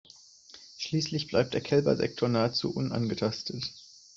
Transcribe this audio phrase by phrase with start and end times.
[0.79, 3.71] Schließlich bleibt der Kälbersektor nahezu unangetastet.